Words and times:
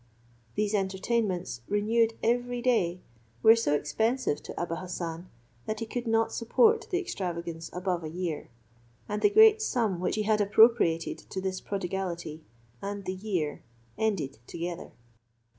These 0.55 0.73
entertainments, 0.73 1.61
renewed 1.67 2.15
every 2.23 2.59
day, 2.59 3.01
were 3.43 3.55
so 3.55 3.75
expensive 3.75 4.41
to 4.41 4.59
Abou 4.59 4.73
Hassan, 4.77 5.29
that 5.67 5.79
he 5.79 5.85
could 5.85 6.07
not 6.07 6.33
support 6.33 6.87
the 6.89 6.97
extravagance 6.97 7.69
above 7.71 8.03
a 8.03 8.09
year: 8.09 8.49
and 9.07 9.21
the 9.21 9.29
great 9.29 9.61
sum 9.61 9.99
which 9.99 10.15
he 10.15 10.23
had 10.23 10.41
appropriated 10.41 11.19
to 11.19 11.39
this 11.39 11.61
prodigality 11.61 12.43
and 12.81 13.05
the 13.05 13.13
year 13.13 13.61
ended 13.95 14.39
together. 14.47 14.93